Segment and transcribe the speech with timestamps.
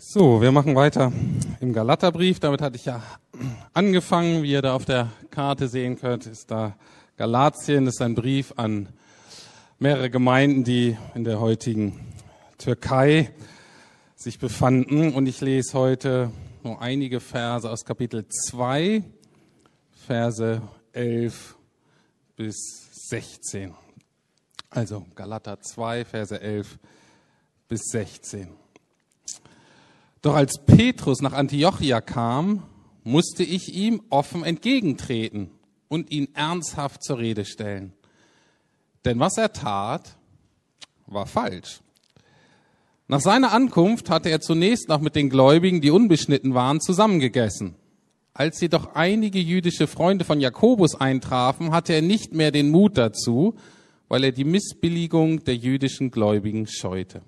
[0.00, 1.12] So, wir machen weiter
[1.58, 2.38] im Galaterbrief.
[2.38, 3.02] Damit hatte ich ja
[3.72, 4.44] angefangen.
[4.44, 6.76] Wie ihr da auf der Karte sehen könnt, ist da
[7.16, 7.84] Galatien.
[7.84, 8.88] Das ist ein Brief an
[9.80, 11.98] mehrere Gemeinden, die in der heutigen
[12.58, 13.32] Türkei
[14.14, 15.14] sich befanden.
[15.14, 16.30] Und ich lese heute
[16.62, 19.02] nur einige Verse aus Kapitel 2,
[20.06, 21.56] Verse 11
[22.36, 22.54] bis
[23.08, 23.74] 16.
[24.70, 26.78] Also Galater 2, Verse 11
[27.66, 28.48] bis 16.
[30.22, 32.64] Doch als Petrus nach Antiochia kam,
[33.04, 35.50] musste ich ihm offen entgegentreten
[35.88, 37.92] und ihn ernsthaft zur Rede stellen.
[39.04, 40.16] Denn was er tat,
[41.06, 41.80] war falsch.
[43.06, 47.74] Nach seiner Ankunft hatte er zunächst noch mit den Gläubigen, die unbeschnitten waren, zusammengegessen.
[48.34, 53.54] Als jedoch einige jüdische Freunde von Jakobus eintrafen, hatte er nicht mehr den Mut dazu,
[54.08, 57.22] weil er die Missbilligung der jüdischen Gläubigen scheute.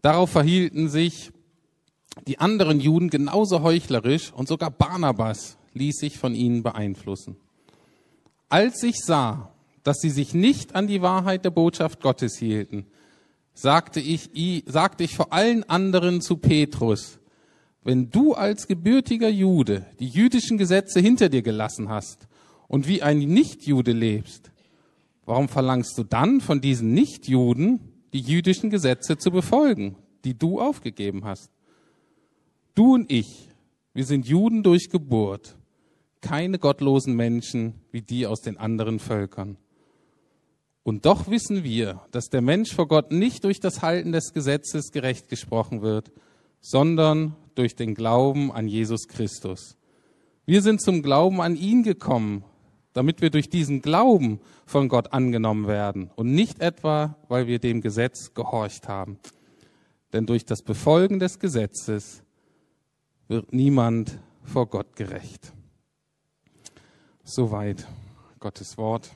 [0.00, 1.32] Darauf verhielten sich
[2.26, 7.36] die anderen Juden genauso heuchlerisch und sogar Barnabas ließ sich von ihnen beeinflussen.
[8.48, 12.86] Als ich sah, dass sie sich nicht an die Wahrheit der Botschaft Gottes hielten,
[13.54, 14.30] sagte ich,
[14.66, 17.18] sagte ich vor allen anderen zu Petrus,
[17.84, 22.28] wenn du als gebürtiger Jude die jüdischen Gesetze hinter dir gelassen hast
[22.68, 24.50] und wie ein Nichtjude lebst,
[25.24, 27.80] warum verlangst du dann von diesen Nichtjuden,
[28.12, 31.51] die jüdischen Gesetze zu befolgen, die du aufgegeben hast?
[32.74, 33.48] Du und ich,
[33.92, 35.56] wir sind Juden durch Geburt,
[36.22, 39.58] keine gottlosen Menschen wie die aus den anderen Völkern.
[40.82, 44.90] Und doch wissen wir, dass der Mensch vor Gott nicht durch das Halten des Gesetzes
[44.90, 46.12] gerecht gesprochen wird,
[46.60, 49.76] sondern durch den Glauben an Jesus Christus.
[50.46, 52.42] Wir sind zum Glauben an ihn gekommen,
[52.94, 57.82] damit wir durch diesen Glauben von Gott angenommen werden und nicht etwa, weil wir dem
[57.82, 59.18] Gesetz gehorcht haben.
[60.12, 62.22] Denn durch das Befolgen des Gesetzes
[63.32, 65.54] wird niemand vor Gott gerecht.
[67.24, 67.88] Soweit
[68.40, 69.10] Gottes Wort.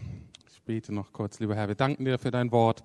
[0.51, 2.83] Ich bete noch kurz, lieber Herr, wir danken dir für dein Wort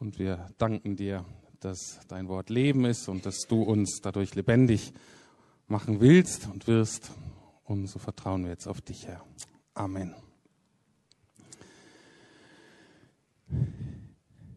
[0.00, 1.24] und wir danken dir,
[1.60, 4.92] dass dein Wort Leben ist und dass du uns dadurch lebendig
[5.68, 7.12] machen willst und wirst.
[7.62, 9.24] Und so vertrauen wir jetzt auf dich, Herr.
[9.74, 10.16] Amen.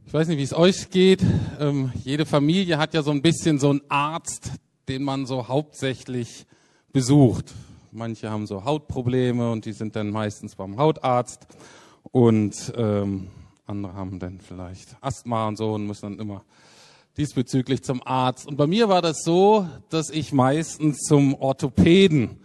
[0.07, 1.23] Ich weiß nicht, wie es euch geht.
[1.59, 4.53] Ähm, jede Familie hat ja so ein bisschen so einen Arzt,
[4.87, 6.45] den man so hauptsächlich
[6.93, 7.53] besucht.
[7.91, 11.47] Manche haben so Hautprobleme und die sind dann meistens beim Hautarzt
[12.11, 13.27] und ähm,
[13.65, 16.43] andere haben dann vielleicht Asthma und so und müssen dann immer
[17.17, 18.47] diesbezüglich zum Arzt.
[18.47, 22.37] Und bei mir war das so, dass ich meistens zum Orthopäden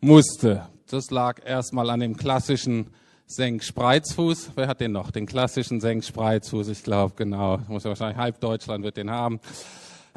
[0.00, 0.66] musste.
[0.88, 2.88] Das lag erstmal an dem klassischen
[3.26, 4.52] Senkspreizfuß.
[4.54, 5.10] Wer hat den noch?
[5.10, 7.58] Den klassischen Senkspreizfuß, ich glaube, genau.
[7.68, 9.40] Muss ja wahrscheinlich halb Deutschland wird den haben.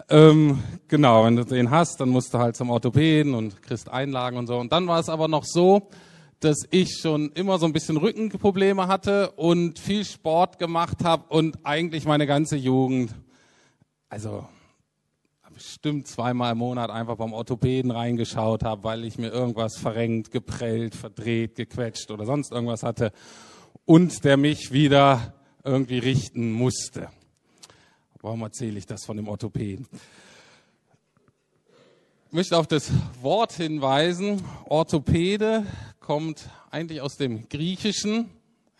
[0.09, 4.37] Ähm, genau, wenn du den hast, dann musst du halt zum Orthopäden und kriegst Einlagen
[4.37, 4.57] und so.
[4.57, 5.89] Und dann war es aber noch so,
[6.39, 11.57] dass ich schon immer so ein bisschen Rückenprobleme hatte und viel Sport gemacht habe und
[11.63, 13.13] eigentlich meine ganze Jugend,
[14.07, 14.45] also
[15.59, 20.95] bestimmt zweimal im Monat einfach beim Orthopäden reingeschaut habe, weil ich mir irgendwas verrenkt, geprellt,
[20.95, 23.11] verdreht, gequetscht oder sonst irgendwas hatte
[23.83, 25.33] und der mich wieder
[25.65, 27.09] irgendwie richten musste.
[28.21, 29.87] Warum erzähle ich das von dem Orthopäden?
[32.27, 32.91] Ich möchte auf das
[33.21, 34.43] Wort hinweisen.
[34.65, 35.65] Orthopäde
[36.01, 38.29] kommt eigentlich aus dem Griechischen.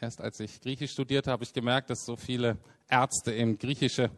[0.02, 2.58] Erst als ich Griechisch studierte, habe ich gemerkt, dass so viele
[2.90, 4.12] Ärzte eben griechische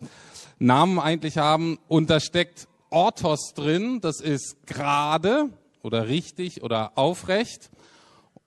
[0.58, 1.78] Namen eigentlich haben.
[1.88, 5.52] Und da steckt Orthos drin, das ist gerade
[5.84, 7.70] oder richtig oder aufrecht.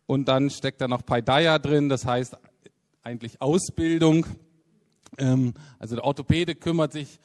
[0.07, 2.37] Und dann steckt da noch Paideia drin, das heißt
[3.05, 4.27] eigentlich Ausbildung.
[5.19, 7.21] Ähm, also der Orthopäde kümmert sich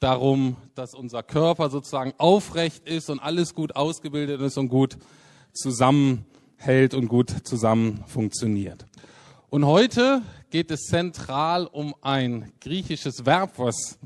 [0.00, 4.96] darum, dass unser Körper sozusagen aufrecht ist und alles gut ausgebildet ist und gut
[5.52, 8.86] zusammenhält und gut zusammen funktioniert.
[9.50, 13.98] Und heute geht es zentral um ein griechisches Verb, was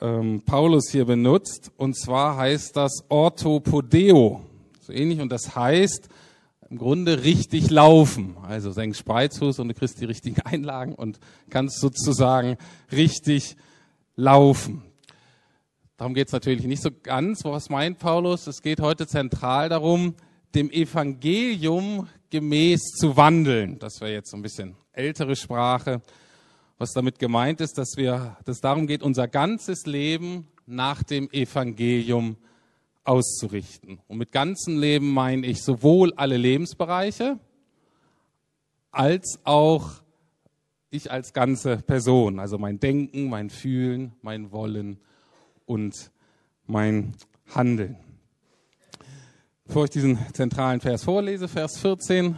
[0.00, 1.70] ähm, Paulus hier benutzt.
[1.76, 4.42] Und zwar heißt das orthopodeo.
[4.80, 5.20] So ähnlich.
[5.20, 6.08] Und das heißt,
[6.70, 8.36] im Grunde richtig laufen.
[8.42, 11.18] Also senkst Spreizfuß und du kriegst die richtigen Einlagen und
[11.50, 12.56] kannst sozusagen
[12.92, 13.56] richtig
[14.14, 14.82] laufen.
[15.96, 17.44] Darum geht es natürlich nicht so ganz.
[17.44, 18.46] Was meint Paulus?
[18.46, 20.14] Es geht heute zentral darum,
[20.54, 23.78] dem Evangelium gemäß zu wandeln.
[23.80, 26.00] Das wäre jetzt so ein bisschen ältere Sprache.
[26.78, 32.36] Was damit gemeint ist, dass wir, dass darum geht, unser ganzes Leben nach dem Evangelium
[32.36, 32.49] zu
[33.04, 34.00] auszurichten.
[34.08, 37.38] Und mit ganzem Leben meine ich sowohl alle Lebensbereiche
[38.92, 40.02] als auch
[40.90, 44.98] ich als ganze Person, also mein Denken, mein Fühlen, mein Wollen
[45.66, 46.10] und
[46.66, 47.14] mein
[47.54, 47.96] Handeln.
[49.64, 52.36] Bevor ich diesen zentralen Vers vorlese, Vers 14,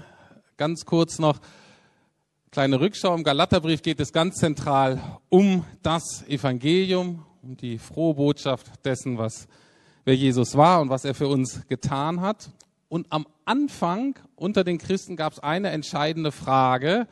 [0.58, 1.40] ganz kurz noch
[2.50, 3.14] kleine Rückschau.
[3.14, 5.00] Im Galaterbrief geht es ganz zentral
[5.30, 9.48] um das Evangelium, um die frohe Botschaft dessen, was
[10.04, 12.50] wer Jesus war und was er für uns getan hat.
[12.88, 17.06] Und am Anfang unter den Christen gab es eine entscheidende Frage.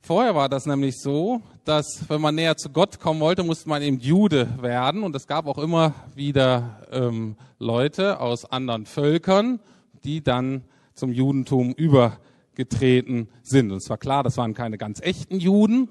[0.00, 3.82] Vorher war das nämlich so, dass wenn man näher zu Gott kommen wollte, musste man
[3.82, 5.02] eben Jude werden.
[5.02, 9.60] Und es gab auch immer wieder ähm, Leute aus anderen Völkern,
[10.04, 10.64] die dann
[10.94, 13.70] zum Judentum übergetreten sind.
[13.70, 15.88] Und es war klar, das waren keine ganz echten Juden,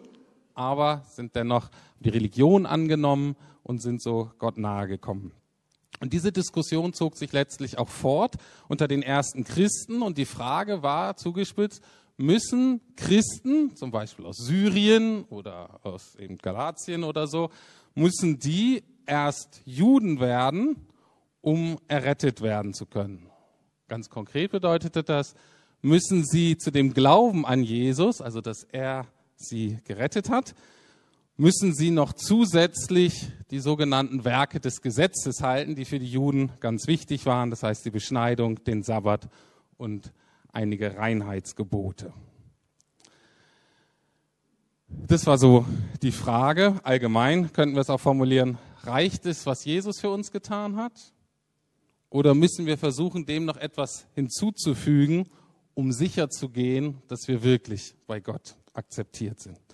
[0.53, 1.69] aber sind dennoch
[1.99, 3.35] die Religion angenommen
[3.67, 5.31] und sind so Gott nahe gekommen.
[5.99, 8.35] Und diese Diskussion zog sich letztlich auch fort
[8.67, 11.83] unter den ersten Christen und die Frage war zugespitzt,
[12.17, 17.49] müssen Christen, zum Beispiel aus Syrien oder aus eben Galatien oder so,
[17.93, 20.87] müssen die erst Juden werden,
[21.41, 23.29] um errettet werden zu können.
[23.87, 25.35] Ganz konkret bedeutete das,
[25.81, 30.55] müssen sie zu dem Glauben an Jesus, also dass er sie gerettet hat,
[31.37, 36.87] müssen sie noch zusätzlich die sogenannten Werke des Gesetzes halten, die für die Juden ganz
[36.87, 39.29] wichtig waren, das heißt die Beschneidung, den Sabbat
[39.77, 40.11] und
[40.51, 42.11] einige Reinheitsgebote.
[44.89, 45.65] Das war so
[46.01, 46.79] die Frage.
[46.83, 51.13] Allgemein könnten wir es auch formulieren, reicht es, was Jesus für uns getan hat?
[52.09, 55.29] Oder müssen wir versuchen, dem noch etwas hinzuzufügen,
[55.73, 59.66] um sicher zu gehen, dass wir wirklich bei Gott akzeptiert sind?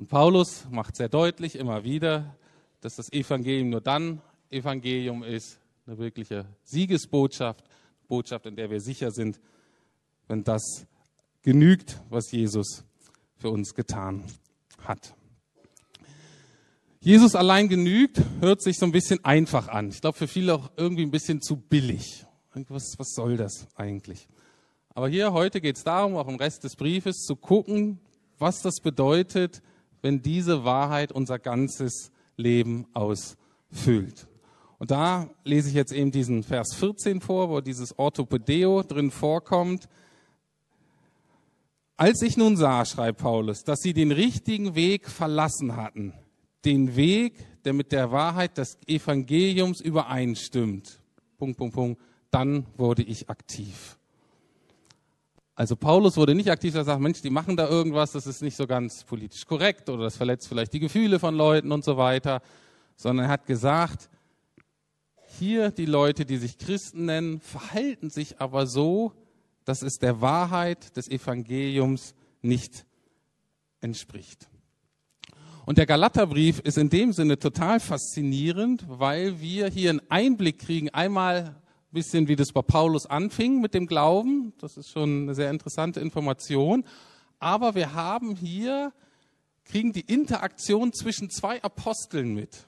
[0.00, 2.34] Und Paulus macht sehr deutlich immer wieder,
[2.80, 7.62] dass das Evangelium nur dann Evangelium ist, eine wirkliche Siegesbotschaft,
[8.08, 9.38] Botschaft, in der wir sicher sind,
[10.26, 10.86] wenn das
[11.42, 12.82] genügt, was Jesus
[13.36, 14.24] für uns getan
[14.82, 15.14] hat.
[17.00, 19.90] Jesus allein genügt, hört sich so ein bisschen einfach an.
[19.90, 22.24] Ich glaube, für viele auch irgendwie ein bisschen zu billig.
[22.54, 24.28] Was, was soll das eigentlich?
[24.94, 28.00] Aber hier heute geht es darum, auch im Rest des Briefes zu gucken,
[28.38, 29.60] was das bedeutet,
[30.02, 34.26] wenn diese Wahrheit unser ganzes Leben ausfüllt.
[34.78, 39.88] Und da lese ich jetzt eben diesen Vers 14 vor, wo dieses Orthopedeo drin vorkommt.
[41.98, 46.14] Als ich nun sah, schreibt Paulus, dass sie den richtigen Weg verlassen hatten,
[46.64, 50.98] den Weg, der mit der Wahrheit des Evangeliums übereinstimmt,
[51.36, 53.98] Punkt, Punkt, Punkt, dann wurde ich aktiv.
[55.60, 58.56] Also Paulus wurde nicht aktiv, er sagt, Mensch, die machen da irgendwas, das ist nicht
[58.56, 62.40] so ganz politisch korrekt oder das verletzt vielleicht die Gefühle von Leuten und so weiter,
[62.96, 64.08] sondern er hat gesagt,
[65.38, 69.12] hier die Leute, die sich Christen nennen, verhalten sich aber so,
[69.66, 72.86] dass es der Wahrheit des Evangeliums nicht
[73.82, 74.48] entspricht.
[75.66, 80.88] Und der Galaterbrief ist in dem Sinne total faszinierend, weil wir hier einen Einblick kriegen,
[80.88, 81.54] einmal ein
[81.92, 84.52] bisschen, wie das bei Paulus anfing mit dem Glauben.
[84.58, 86.84] Das ist schon eine sehr interessante Information.
[87.38, 88.92] Aber wir haben hier,
[89.64, 92.66] kriegen die Interaktion zwischen zwei Aposteln mit.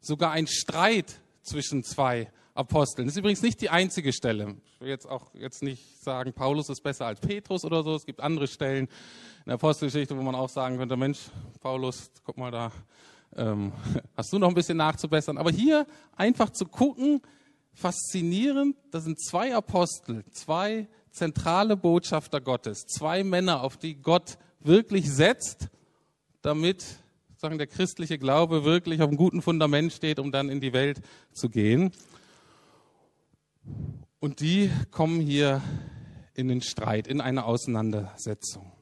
[0.00, 3.06] Sogar ein Streit zwischen zwei Aposteln.
[3.06, 4.56] Das ist übrigens nicht die einzige Stelle.
[4.74, 7.94] Ich will jetzt auch jetzt nicht sagen, Paulus ist besser als Petrus oder so.
[7.94, 11.30] Es gibt andere Stellen in der Apostelgeschichte, wo man auch sagen könnte, Mensch,
[11.60, 12.72] Paulus, guck mal da,
[13.36, 13.72] ähm,
[14.16, 15.38] hast du noch ein bisschen nachzubessern.
[15.38, 17.20] Aber hier einfach zu gucken,
[17.76, 25.10] faszinierend, das sind zwei Apostel, zwei zentrale Botschafter Gottes, zwei Männer, auf die Gott wirklich
[25.10, 25.68] setzt,
[26.42, 26.84] damit
[27.36, 31.00] sagen, der christliche Glaube wirklich auf einem guten Fundament steht, um dann in die Welt
[31.32, 31.92] zu gehen.
[34.20, 35.62] Und die kommen hier
[36.34, 38.72] in den Streit, in eine Auseinandersetzung.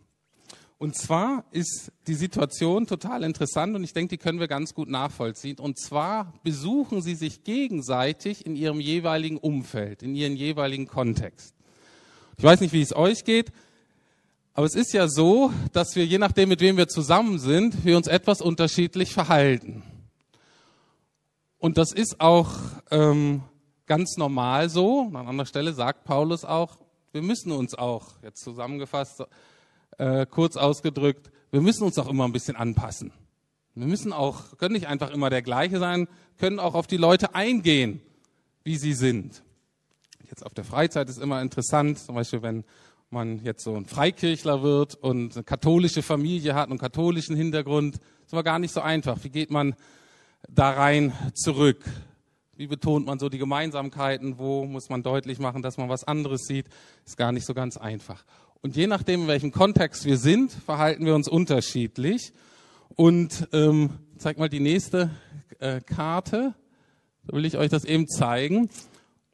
[0.78, 4.88] Und zwar ist die Situation total interessant und ich denke, die können wir ganz gut
[4.88, 5.58] nachvollziehen.
[5.58, 11.54] Und zwar besuchen sie sich gegenseitig in ihrem jeweiligen Umfeld, in ihrem jeweiligen Kontext.
[12.36, 13.52] Ich weiß nicht, wie es euch geht,
[14.52, 17.96] aber es ist ja so, dass wir, je nachdem, mit wem wir zusammen sind, wir
[17.96, 19.82] uns etwas unterschiedlich verhalten.
[21.58, 22.50] Und das ist auch
[22.90, 23.42] ähm,
[23.86, 25.10] ganz normal so.
[25.14, 26.78] An anderer Stelle sagt Paulus auch,
[27.12, 29.24] wir müssen uns auch, jetzt zusammengefasst,
[29.98, 33.12] äh, kurz ausgedrückt, wir müssen uns auch immer ein bisschen anpassen.
[33.74, 36.08] Wir müssen auch, können nicht einfach immer der gleiche sein,
[36.38, 38.00] können auch auf die Leute eingehen,
[38.62, 39.42] wie sie sind.
[40.28, 42.64] Jetzt auf der Freizeit ist immer interessant, zum Beispiel wenn
[43.10, 48.32] man jetzt so ein Freikirchler wird und eine katholische Familie hat einen katholischen Hintergrund, ist
[48.32, 49.22] aber gar nicht so einfach.
[49.22, 49.74] Wie geht man
[50.48, 51.84] da rein zurück?
[52.56, 54.38] Wie betont man so die Gemeinsamkeiten?
[54.38, 56.66] Wo muss man deutlich machen, dass man was anderes sieht?
[57.04, 58.24] Ist gar nicht so ganz einfach.
[58.64, 62.32] Und je nachdem, in welchem Kontext wir sind, verhalten wir uns unterschiedlich.
[62.96, 65.10] Und ähm, zeig mal die nächste
[65.58, 66.54] äh, Karte.
[67.26, 68.70] Da will ich euch das eben zeigen.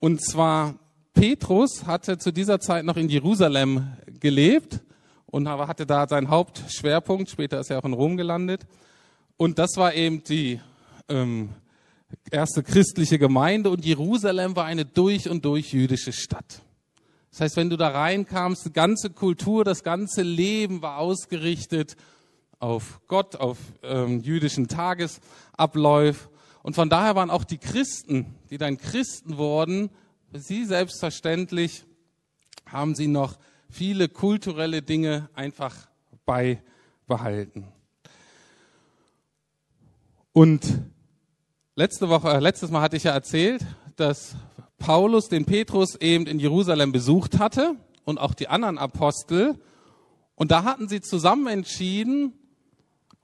[0.01, 0.81] Und zwar
[1.15, 4.81] Petrus hatte zu dieser Zeit noch in Jerusalem gelebt
[5.27, 7.31] und hatte da seinen Hauptschwerpunkt.
[7.31, 8.67] Später ist er auch in Rom gelandet.
[9.37, 10.59] Und das war eben die
[11.09, 11.51] ähm,
[12.33, 13.71] erste christliche Gemeinde.
[13.71, 16.63] Und Jerusalem war eine durch und durch jüdische Stadt.
[17.31, 21.97] Das heißt, wenn du da reinkamst, die ganze Kultur, das ganze Leben war ausgerichtet
[22.59, 26.29] auf Gott, auf ähm, jüdischen Tagesabläufen.
[26.63, 29.91] Und von daher waren auch die Christen, die dann Christen wurden,
[30.33, 31.85] sie selbstverständlich
[32.67, 35.89] haben sie noch viele kulturelle Dinge einfach
[36.27, 37.69] beibehalten.
[40.33, 40.83] Und
[41.75, 43.65] letzte Woche, äh, letztes Mal hatte ich ja erzählt,
[43.97, 44.37] dass
[44.81, 49.61] Paulus den Petrus eben in Jerusalem besucht hatte und auch die anderen Apostel.
[50.35, 52.33] Und da hatten sie zusammen entschieden,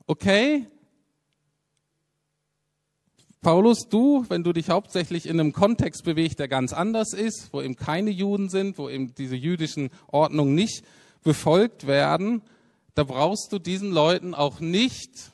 [0.06, 0.66] okay,
[3.40, 7.62] Paulus, du, wenn du dich hauptsächlich in einem Kontext bewegst, der ganz anders ist, wo
[7.62, 10.84] eben keine Juden sind, wo eben diese jüdischen Ordnungen nicht
[11.22, 12.42] befolgt werden,
[12.94, 15.32] da brauchst du diesen Leuten auch nicht,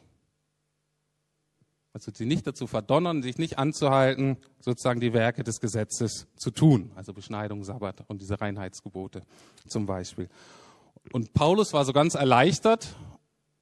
[1.92, 6.90] also sie nicht dazu verdonnern, sich nicht anzuhalten, sozusagen die Werke des Gesetzes zu tun,
[6.94, 9.22] also Beschneidung, Sabbat und diese Reinheitsgebote
[9.68, 10.28] zum Beispiel.
[11.12, 12.94] Und Paulus war so ganz erleichtert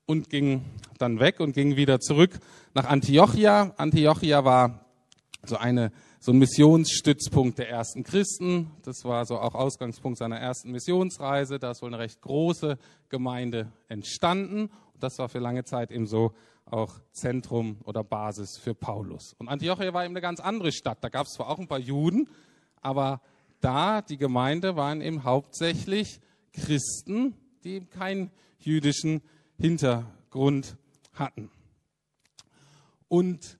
[0.06, 0.64] und ging
[0.98, 2.38] dann weg und ging wieder zurück
[2.74, 3.74] nach Antiochia.
[3.76, 4.84] Antiochia war
[5.44, 5.90] so eine
[6.22, 8.70] so ein Missionsstützpunkt der ersten Christen.
[8.82, 11.58] Das war so auch Ausgangspunkt seiner ersten Missionsreise.
[11.58, 12.76] Da ist wohl eine recht große
[13.08, 14.64] Gemeinde entstanden.
[14.92, 16.34] Und das war für lange Zeit eben so
[16.72, 19.34] auch Zentrum oder Basis für Paulus.
[19.38, 20.98] Und Antiochia war eben eine ganz andere Stadt.
[21.02, 22.28] Da gab es zwar auch ein paar Juden,
[22.80, 23.20] aber
[23.60, 26.20] da die Gemeinde waren eben hauptsächlich
[26.52, 27.34] Christen,
[27.64, 29.22] die eben keinen jüdischen
[29.58, 30.76] Hintergrund
[31.12, 31.50] hatten.
[33.08, 33.58] Und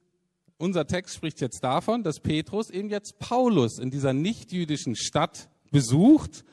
[0.59, 6.45] unser Text spricht jetzt davon, dass Petrus eben jetzt Paulus in dieser nichtjüdischen Stadt besucht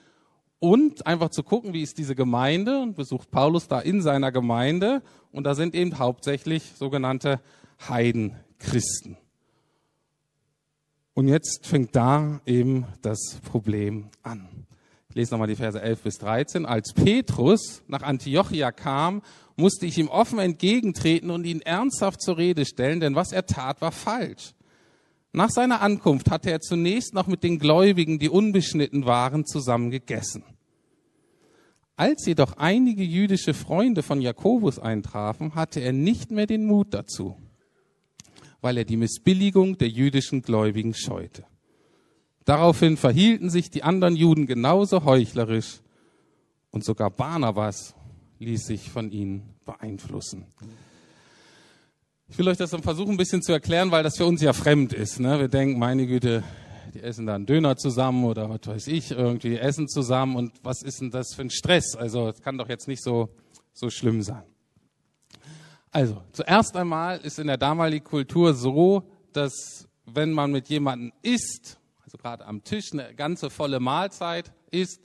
[0.59, 5.01] und einfach zu gucken, wie ist diese Gemeinde und besucht Paulus da in seiner Gemeinde
[5.31, 7.39] und da sind eben hauptsächlich sogenannte
[7.87, 9.17] Heidenchristen.
[11.13, 14.67] Und jetzt fängt da eben das Problem an
[15.17, 16.65] lese nochmal die Verse 11 bis 13.
[16.65, 19.21] Als Petrus nach Antiochia kam,
[19.57, 23.81] musste ich ihm offen entgegentreten und ihn ernsthaft zur Rede stellen, denn was er tat,
[23.81, 24.53] war falsch.
[25.33, 30.43] Nach seiner Ankunft hatte er zunächst noch mit den Gläubigen, die unbeschnitten waren, zusammen gegessen.
[31.95, 37.35] Als jedoch einige jüdische Freunde von Jakobus eintrafen, hatte er nicht mehr den Mut dazu,
[38.61, 41.45] weil er die Missbilligung der jüdischen Gläubigen scheute.
[42.45, 45.81] Daraufhin verhielten sich die anderen Juden genauso heuchlerisch
[46.71, 47.95] und sogar Barnabas
[48.39, 50.45] ließ sich von ihnen beeinflussen.
[52.29, 54.51] Ich will euch das dann versuchen, ein bisschen zu erklären, weil das für uns ja
[54.51, 55.19] fremd ist.
[55.19, 55.39] Ne?
[55.39, 56.43] Wir denken, meine Güte,
[56.93, 60.81] die essen da einen Döner zusammen oder was weiß ich, irgendwie essen zusammen und was
[60.83, 61.95] ist denn das für ein Stress?
[61.95, 63.29] Also, es kann doch jetzt nicht so,
[63.73, 64.43] so schlimm sein.
[65.91, 71.79] Also, zuerst einmal ist in der damaligen Kultur so, dass wenn man mit jemandem isst,
[72.03, 74.99] also gerade am Tisch eine ganze volle Mahlzeit ist,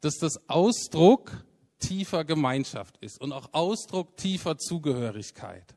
[0.00, 1.44] dass das Ausdruck
[1.80, 5.76] tiefer Gemeinschaft ist und auch Ausdruck tiefer Zugehörigkeit.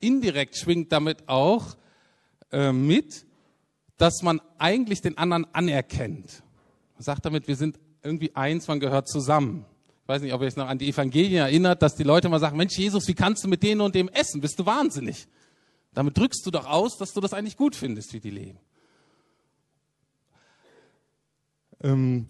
[0.00, 1.76] Indirekt schwingt damit auch
[2.52, 3.26] äh, mit,
[3.96, 6.42] dass man eigentlich den anderen anerkennt.
[6.94, 9.64] Man sagt damit, wir sind irgendwie eins, man gehört zusammen.
[10.02, 12.40] Ich weiß nicht, ob ihr euch noch an die Evangelien erinnert, dass die Leute mal
[12.40, 14.40] sagen, Mensch Jesus, wie kannst du mit denen und dem essen?
[14.40, 15.26] Bist du wahnsinnig?
[15.92, 18.58] Damit drückst du doch aus, dass du das eigentlich gut findest, wie die leben.
[21.82, 22.26] Ähm,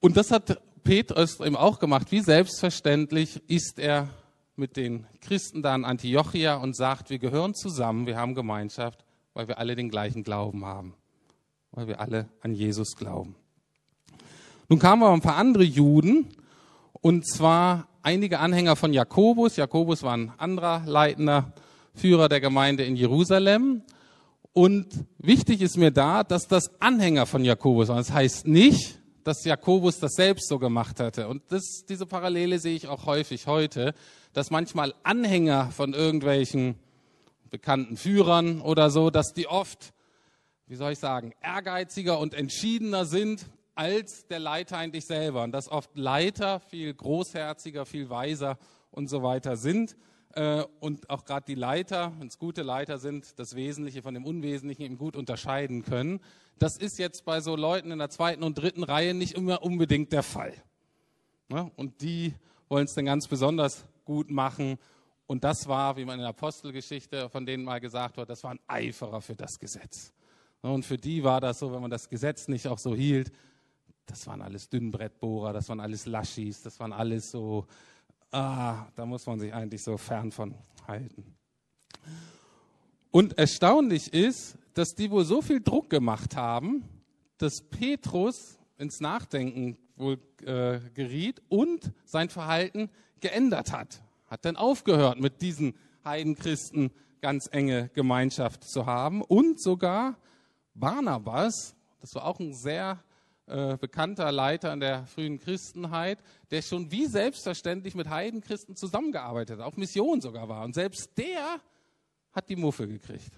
[0.00, 2.10] und das hat Petrus eben auch gemacht.
[2.10, 4.08] Wie selbstverständlich ist er
[4.60, 9.48] mit den Christen da in Antiochia und sagt, wir gehören zusammen, wir haben Gemeinschaft, weil
[9.48, 10.94] wir alle den gleichen Glauben haben,
[11.72, 13.34] weil wir alle an Jesus glauben.
[14.68, 16.28] Nun kamen aber ein paar andere Juden,
[16.92, 19.56] und zwar einige Anhänger von Jakobus.
[19.56, 21.52] Jakobus war ein anderer leitender
[21.94, 23.82] Führer der Gemeinde in Jerusalem.
[24.52, 24.86] Und
[25.18, 27.96] wichtig ist mir da, dass das Anhänger von Jakobus waren.
[27.96, 31.28] Das heißt nicht, dass Jakobus das selbst so gemacht hatte.
[31.28, 33.94] Und das, diese Parallele sehe ich auch häufig heute,
[34.32, 36.76] dass manchmal Anhänger von irgendwelchen
[37.50, 39.92] bekannten Führern oder so, dass die oft,
[40.66, 45.42] wie soll ich sagen, ehrgeiziger und entschiedener sind als der Leiter eigentlich selber.
[45.42, 48.58] Und dass oft Leiter viel großherziger, viel weiser
[48.90, 49.96] und so weiter sind.
[50.34, 54.24] Äh, und auch gerade die Leiter, wenn es gute Leiter sind, das Wesentliche von dem
[54.24, 56.20] Unwesentlichen eben gut unterscheiden können.
[56.58, 60.12] Das ist jetzt bei so Leuten in der zweiten und dritten Reihe nicht immer unbedingt
[60.12, 60.54] der Fall.
[61.76, 62.34] Und die
[62.68, 64.78] wollen es dann ganz besonders gut machen
[65.30, 68.50] Und das war, wie man in der Apostelgeschichte von denen mal gesagt hat, das war
[68.50, 70.12] ein Eiferer für das Gesetz.
[70.60, 73.30] Und für die war das so, wenn man das Gesetz nicht auch so hielt,
[74.06, 77.68] das waren alles Dünnbrettbohrer, das waren alles Laschis, das waren alles so,
[78.30, 80.54] ah, da muss man sich eigentlich so fern von
[80.86, 81.36] halten.
[83.10, 86.84] Und erstaunlich ist, dass die wohl so viel Druck gemacht haben,
[87.38, 92.88] dass Petrus ins Nachdenken wohl äh, geriet und sein Verhalten
[93.20, 94.02] geändert hat.
[94.26, 100.16] Hat dann aufgehört, mit diesen Heidenchristen ganz enge Gemeinschaft zu haben und sogar
[100.74, 103.02] Barnabas, das war auch ein sehr
[103.50, 106.18] äh, bekannter Leiter in der frühen Christenheit,
[106.52, 110.64] der schon wie selbstverständlich mit Heidenchristen zusammengearbeitet hat, auf Mission sogar war.
[110.64, 111.60] Und selbst der
[112.32, 113.32] hat die Muffe gekriegt.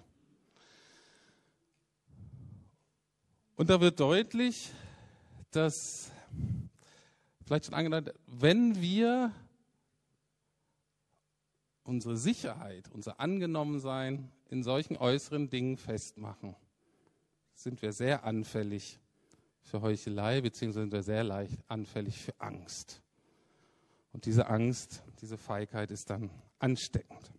[3.57, 4.71] Und da wird deutlich,
[5.51, 6.11] dass,
[7.47, 9.33] vielleicht schon angedeutet, wenn wir
[11.85, 16.55] unsere Sicherheit, unser Angenommensein in solchen äußeren Dingen festmachen,
[17.55, 18.99] sind wir sehr anfällig
[19.63, 23.03] für Heuchelei, beziehungsweise sehr leicht anfällig für Angst.
[24.13, 27.33] Und diese Angst, diese Feigheit ist dann ansteckend.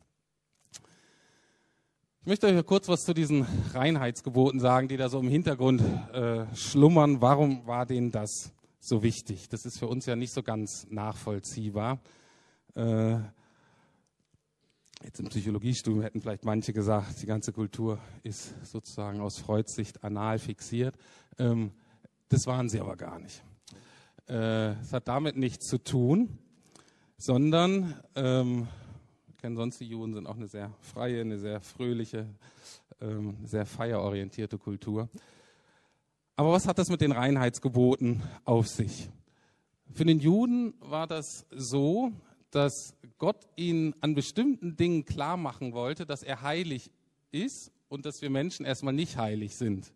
[2.21, 5.81] Ich möchte euch kurz was zu diesen Reinheitsgeboten sagen, die da so im Hintergrund
[6.13, 7.21] äh, schlummern.
[7.21, 9.49] Warum war denen das so wichtig?
[9.49, 11.99] Das ist für uns ja nicht so ganz nachvollziehbar.
[12.75, 13.15] Äh,
[15.03, 20.03] jetzt im Psychologiestudium hätten vielleicht manche gesagt, die ganze Kultur ist sozusagen aus Freuds Sicht
[20.05, 20.95] anal fixiert.
[21.37, 21.73] Ähm,
[22.33, 23.43] das waren sie aber gar nicht.
[24.27, 26.39] Äh, es hat damit nichts zu tun,
[27.17, 28.67] sondern ähm,
[29.37, 32.27] kennen sonst die Juden, sind auch eine sehr freie, eine sehr fröhliche,
[33.01, 35.09] ähm, sehr feierorientierte Kultur.
[36.35, 39.09] Aber was hat das mit den Reinheitsgeboten auf sich?
[39.91, 42.11] Für den Juden war das so,
[42.49, 46.89] dass Gott ihnen an bestimmten Dingen klar machen wollte, dass er heilig
[47.31, 49.93] ist und dass wir Menschen erstmal nicht heilig sind.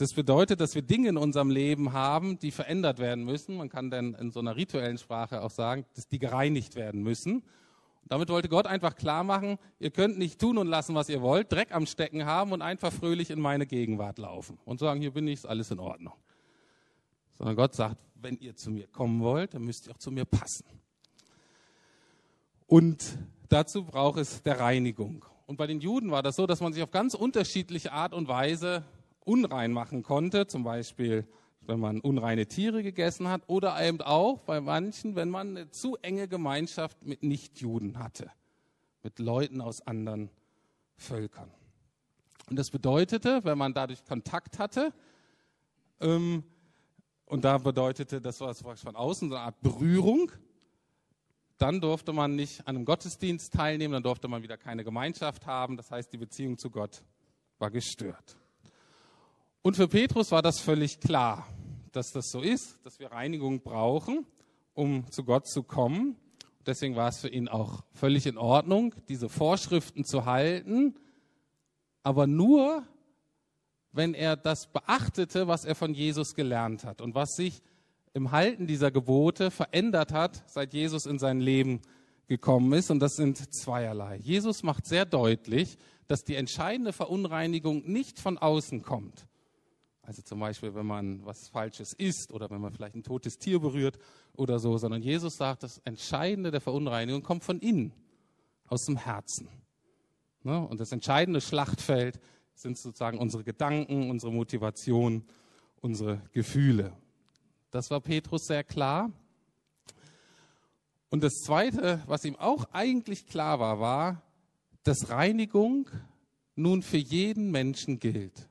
[0.00, 3.58] Das bedeutet, dass wir Dinge in unserem Leben haben, die verändert werden müssen.
[3.58, 7.42] Man kann dann in so einer rituellen Sprache auch sagen, dass die gereinigt werden müssen.
[8.08, 11.52] Damit wollte Gott einfach klar machen, ihr könnt nicht tun und lassen, was ihr wollt,
[11.52, 15.28] Dreck am Stecken haben und einfach fröhlich in meine Gegenwart laufen und sagen, hier bin
[15.28, 16.14] ich, ist alles in Ordnung.
[17.36, 20.24] Sondern Gott sagt, wenn ihr zu mir kommen wollt, dann müsst ihr auch zu mir
[20.24, 20.64] passen.
[22.66, 23.18] Und
[23.50, 25.26] dazu braucht es der Reinigung.
[25.46, 28.28] Und bei den Juden war das so, dass man sich auf ganz unterschiedliche Art und
[28.28, 28.82] Weise
[29.24, 30.46] unrein machen konnte.
[30.46, 31.26] Zum Beispiel
[31.70, 35.96] wenn man unreine Tiere gegessen hat oder eben auch bei manchen, wenn man eine zu
[35.96, 38.30] enge Gemeinschaft mit Nichtjuden hatte,
[39.02, 40.30] mit Leuten aus anderen
[40.96, 41.50] Völkern.
[42.48, 44.92] Und das bedeutete, wenn man dadurch Kontakt hatte,
[46.00, 46.42] ähm,
[47.26, 50.32] und da bedeutete das was von außen so eine Art Berührung,
[51.58, 55.76] dann durfte man nicht an einem Gottesdienst teilnehmen, dann durfte man wieder keine Gemeinschaft haben,
[55.76, 57.04] das heißt, die Beziehung zu Gott
[57.58, 58.39] war gestört.
[59.62, 61.46] Und für Petrus war das völlig klar,
[61.92, 64.24] dass das so ist, dass wir Reinigung brauchen,
[64.72, 66.16] um zu Gott zu kommen.
[66.64, 70.94] Deswegen war es für ihn auch völlig in Ordnung, diese Vorschriften zu halten,
[72.02, 72.84] aber nur,
[73.92, 77.60] wenn er das beachtete, was er von Jesus gelernt hat und was sich
[78.14, 81.82] im Halten dieser Gebote verändert hat, seit Jesus in sein Leben
[82.28, 82.90] gekommen ist.
[82.90, 84.16] Und das sind zweierlei.
[84.16, 89.26] Jesus macht sehr deutlich, dass die entscheidende Verunreinigung nicht von außen kommt,
[90.02, 93.60] also zum Beispiel, wenn man was Falsches isst oder wenn man vielleicht ein totes Tier
[93.60, 93.98] berührt
[94.34, 97.92] oder so, sondern Jesus sagt, das Entscheidende der Verunreinigung kommt von innen,
[98.66, 99.48] aus dem Herzen.
[100.42, 100.66] Ne?
[100.66, 102.18] Und das entscheidende Schlachtfeld
[102.54, 105.24] sind sozusagen unsere Gedanken, unsere Motivation,
[105.80, 106.96] unsere Gefühle.
[107.70, 109.12] Das war Petrus sehr klar.
[111.10, 114.22] Und das Zweite, was ihm auch eigentlich klar war, war,
[114.82, 115.90] dass Reinigung
[116.54, 118.49] nun für jeden Menschen gilt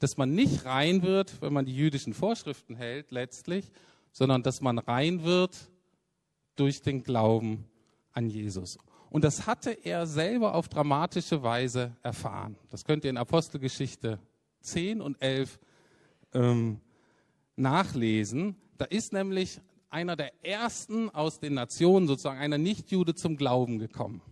[0.00, 3.70] dass man nicht rein wird, wenn man die jüdischen Vorschriften hält, letztlich,
[4.12, 5.70] sondern dass man rein wird
[6.56, 7.66] durch den Glauben
[8.12, 8.78] an Jesus.
[9.10, 12.56] Und das hatte er selber auf dramatische Weise erfahren.
[12.70, 14.18] Das könnt ihr in Apostelgeschichte
[14.62, 15.58] 10 und 11
[16.32, 16.80] ähm,
[17.56, 18.56] nachlesen.
[18.78, 19.60] Da ist nämlich
[19.90, 24.22] einer der ersten aus den Nationen, sozusagen einer Nichtjude, zum Glauben gekommen.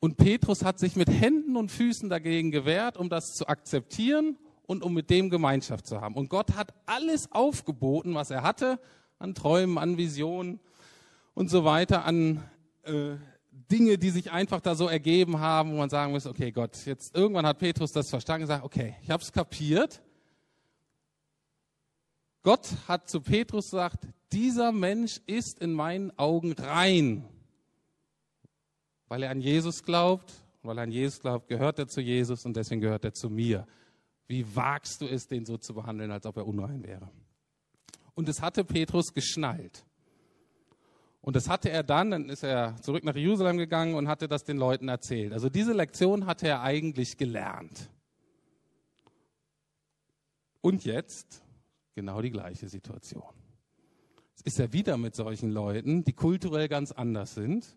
[0.00, 4.36] Und Petrus hat sich mit Händen und Füßen dagegen gewehrt, um das zu akzeptieren
[4.66, 6.14] und um mit dem Gemeinschaft zu haben.
[6.14, 8.78] Und Gott hat alles aufgeboten, was er hatte,
[9.18, 10.60] an Träumen, an Visionen
[11.34, 12.42] und so weiter, an
[12.82, 13.16] äh,
[13.70, 17.14] Dinge, die sich einfach da so ergeben haben, wo man sagen muss, okay Gott, jetzt
[17.14, 20.02] irgendwann hat Petrus das verstanden und gesagt, okay, ich habe es kapiert.
[22.42, 27.28] Gott hat zu Petrus gesagt, dieser Mensch ist in meinen Augen rein
[29.08, 30.32] weil er an Jesus glaubt.
[30.64, 33.66] Weil er an Jesus glaubt, gehört er zu Jesus und deswegen gehört er zu mir.
[34.26, 37.10] Wie wagst du es, den so zu behandeln, als ob er unrein wäre?
[38.14, 39.84] Und es hatte Petrus geschnallt.
[41.20, 44.44] Und das hatte er dann, dann ist er zurück nach Jerusalem gegangen und hatte das
[44.44, 45.32] den Leuten erzählt.
[45.32, 47.90] Also diese Lektion hatte er eigentlich gelernt.
[50.62, 51.42] Und jetzt
[51.94, 53.34] genau die gleiche Situation.
[54.34, 57.76] Es ist er wieder mit solchen Leuten, die kulturell ganz anders sind,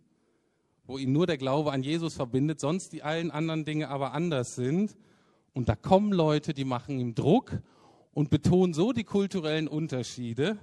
[0.88, 4.56] wo ihn nur der Glaube an Jesus verbindet, sonst die allen anderen Dinge aber anders
[4.56, 4.98] sind.
[5.54, 7.62] Und da kommen Leute, die machen ihm Druck
[8.14, 10.58] und betonen so die kulturellen Unterschiede,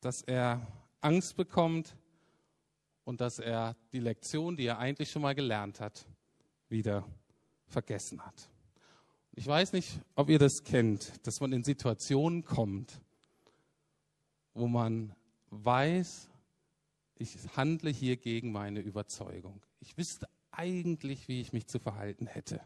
[0.00, 0.66] dass er
[1.00, 1.96] Angst bekommt
[3.04, 6.06] und dass er die Lektion, die er eigentlich schon mal gelernt hat,
[6.68, 7.04] wieder
[7.66, 8.48] vergessen hat.
[9.34, 13.00] Ich weiß nicht, ob ihr das kennt, dass man in Situationen kommt,
[14.54, 15.14] wo man
[15.50, 16.28] weiß,
[17.22, 19.62] ich handle hier gegen meine Überzeugung.
[19.80, 22.60] Ich wüsste eigentlich, wie ich mich zu verhalten hätte.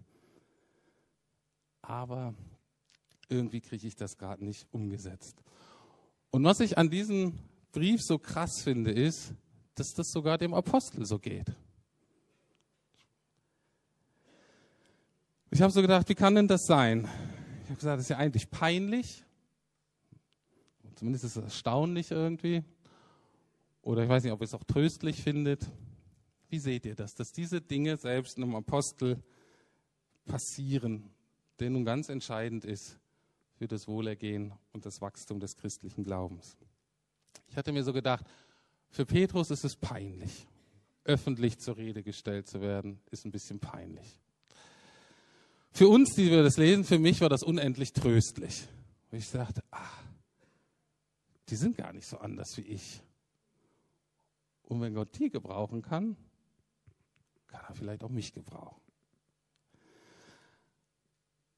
[1.83, 2.35] Aber
[3.29, 5.43] irgendwie kriege ich das gerade nicht umgesetzt.
[6.31, 7.39] Und was ich an diesem
[7.73, 9.35] Brief so krass finde, ist,
[9.75, 11.55] dass das sogar dem Apostel so geht.
[15.51, 17.09] Ich habe so gedacht, wie kann denn das sein?
[17.63, 19.25] Ich habe gesagt, das ist ja eigentlich peinlich.
[20.97, 22.65] Zumindest ist es erstaunlich irgendwie.
[23.87, 25.71] Oder ich weiß nicht, ob ihr es auch tröstlich findet.
[26.49, 29.23] Wie seht ihr das, dass diese Dinge selbst einem Apostel
[30.25, 31.09] passieren,
[31.61, 32.99] der nun ganz entscheidend ist
[33.55, 36.57] für das Wohlergehen und das Wachstum des christlichen Glaubens?
[37.47, 38.27] Ich hatte mir so gedacht,
[38.91, 40.49] für Petrus ist es peinlich.
[41.05, 44.19] Öffentlich zur Rede gestellt zu werden, ist ein bisschen peinlich.
[45.71, 48.67] Für uns, die wir das lesen, für mich war das unendlich tröstlich.
[49.13, 49.79] Und ich sagte, ah,
[51.49, 53.01] die sind gar nicht so anders wie ich.
[54.67, 56.17] Und wenn Gott die gebrauchen kann,
[57.47, 58.81] kann er vielleicht auch mich gebrauchen.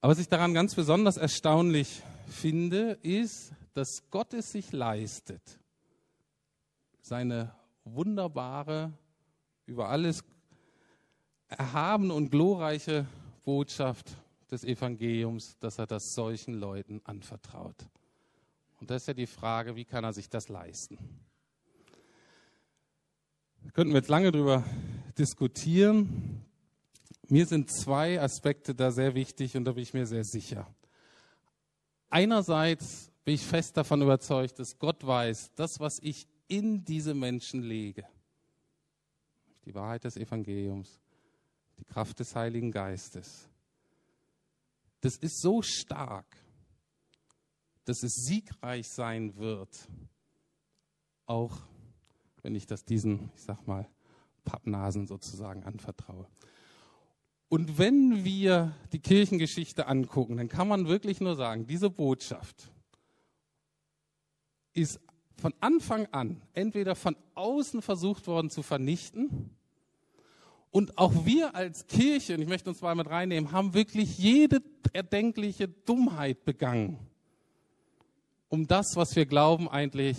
[0.01, 5.59] Aber was ich daran ganz besonders erstaunlich finde, ist, dass Gott es sich leistet,
[7.01, 8.93] seine wunderbare,
[9.67, 10.23] über alles
[11.49, 13.07] erhabene und glorreiche
[13.45, 14.17] Botschaft
[14.51, 17.89] des Evangeliums, dass er das solchen Leuten anvertraut.
[18.81, 20.99] Und das ist ja die Frage, wie kann er sich das leisten?
[23.65, 24.65] Da könnten wir jetzt lange darüber
[25.19, 26.45] diskutieren.
[27.29, 30.67] Mir sind zwei Aspekte da sehr wichtig und da bin ich mir sehr sicher.
[32.09, 37.63] Einerseits bin ich fest davon überzeugt, dass Gott weiß, das, was ich in diese Menschen
[37.63, 38.05] lege.
[39.67, 40.99] Die Wahrheit des Evangeliums,
[41.79, 43.49] die Kraft des Heiligen Geistes.
[45.03, 46.25] Das ist so stark,
[47.85, 49.89] dass es siegreich sein wird,
[51.27, 51.61] auch
[52.43, 53.89] wenn ich das diesen, ich sag mal,
[54.45, 56.27] Pappnasen sozusagen anvertraue.
[57.49, 62.71] Und wenn wir die Kirchengeschichte angucken, dann kann man wirklich nur sagen, diese Botschaft
[64.75, 65.01] ist
[65.37, 69.51] von Anfang an entweder von außen versucht worden zu vernichten
[70.71, 74.61] und auch wir als Kirche, und ich möchte uns mal mit reinnehmen, haben wirklich jede
[74.93, 76.99] erdenkliche Dummheit begangen,
[78.49, 80.17] um das, was wir glauben, eigentlich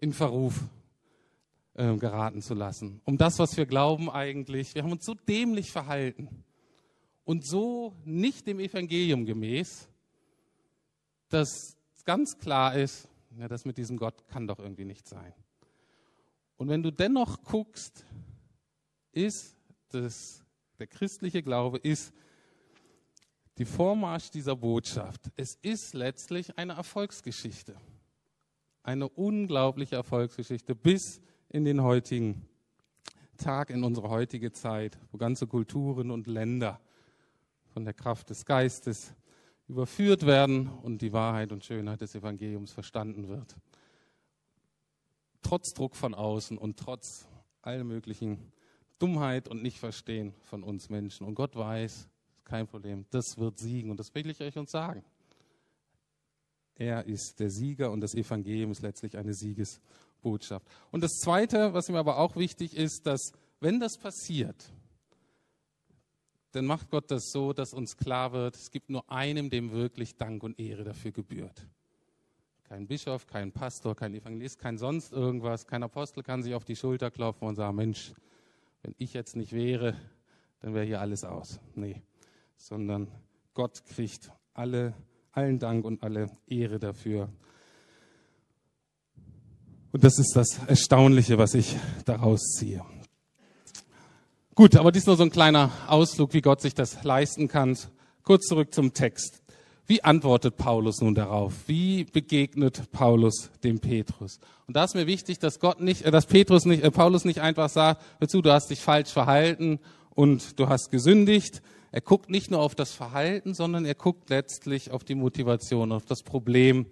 [0.00, 0.60] in Verruf
[1.78, 3.00] äh, geraten zu lassen.
[3.04, 6.44] Um das, was wir glauben, eigentlich, wir haben uns so dämlich verhalten
[7.24, 9.88] und so nicht dem Evangelium gemäß,
[11.28, 15.32] dass ganz klar ist, ja, das mit diesem Gott kann doch irgendwie nicht sein.
[16.56, 18.04] Und wenn du dennoch guckst,
[19.12, 19.56] ist
[19.90, 20.44] das,
[20.80, 22.12] der christliche Glaube ist
[23.58, 25.30] die Vormarsch dieser Botschaft.
[25.36, 27.76] Es ist letztlich eine Erfolgsgeschichte.
[28.82, 32.46] Eine unglaubliche Erfolgsgeschichte bis in den heutigen
[33.38, 36.80] Tag, in unsere heutige Zeit, wo ganze Kulturen und Länder
[37.72, 39.14] von der Kraft des Geistes
[39.68, 43.56] überführt werden und die Wahrheit und Schönheit des Evangeliums verstanden wird.
[45.42, 47.28] Trotz Druck von außen und trotz
[47.62, 48.52] all möglichen
[48.98, 51.26] Dummheit und Nichtverstehen von uns Menschen.
[51.26, 52.08] Und Gott weiß,
[52.44, 53.90] kein Problem, das wird siegen.
[53.90, 55.04] Und das will ich euch uns sagen.
[56.74, 60.07] Er ist der Sieger und das Evangelium ist letztlich eine Siegesbotschaft.
[60.22, 64.72] Und das Zweite, was mir aber auch wichtig ist, dass wenn das passiert,
[66.52, 70.16] dann macht Gott das so, dass uns klar wird, es gibt nur einem, dem wirklich
[70.16, 71.66] Dank und Ehre dafür gebührt.
[72.64, 76.76] Kein Bischof, kein Pastor, kein Evangelist, kein sonst irgendwas, kein Apostel kann sich auf die
[76.76, 78.12] Schulter klopfen und sagen, Mensch,
[78.82, 79.96] wenn ich jetzt nicht wäre,
[80.60, 81.60] dann wäre hier alles aus.
[81.74, 82.02] Nee,
[82.56, 83.08] sondern
[83.54, 84.94] Gott kriegt alle,
[85.32, 87.30] allen Dank und alle Ehre dafür.
[89.98, 92.84] Und das ist das Erstaunliche, was ich daraus ziehe.
[94.54, 97.76] Gut, aber dies nur so ein kleiner Ausflug, wie Gott sich das leisten kann.
[98.22, 99.42] Kurz zurück zum Text.
[99.88, 101.52] Wie antwortet Paulus nun darauf?
[101.66, 104.38] Wie begegnet Paulus dem Petrus?
[104.68, 107.40] Und da ist mir wichtig, dass Gott nicht, äh, dass Petrus nicht, äh, Paulus nicht
[107.40, 109.80] einfach sagt, hör zu, du hast dich falsch verhalten
[110.10, 111.60] und du hast gesündigt.
[111.90, 116.04] Er guckt nicht nur auf das Verhalten, sondern er guckt letztlich auf die Motivation, auf
[116.04, 116.86] das Problem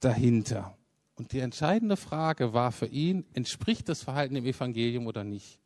[0.00, 0.76] dahinter.
[1.16, 5.60] Und die entscheidende Frage war für ihn, entspricht das Verhalten dem Evangelium oder nicht?